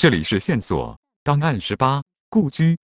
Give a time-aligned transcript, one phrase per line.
[0.00, 2.74] 这里是线索档案十八，故居。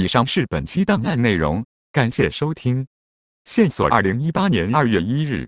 [0.00, 1.62] 以上是本期档案内容，
[1.92, 2.86] 感谢收听。
[3.44, 5.46] 线索：二零一八年二月一日。